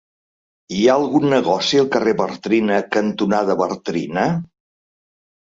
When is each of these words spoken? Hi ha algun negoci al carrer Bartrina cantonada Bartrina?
Hi 0.77 0.79
ha 0.87 0.95
algun 1.01 1.27
negoci 1.33 1.81
al 1.81 1.89
carrer 1.97 2.15
Bartrina 2.23 2.79
cantonada 2.97 3.59
Bartrina? 3.61 4.27